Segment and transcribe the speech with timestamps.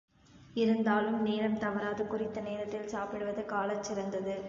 [0.55, 4.35] இருந்தாலும், நேரம் தவறாது குறித்த நேரத்தில் சாப்பிடுவது சாலச் சிறந்தது.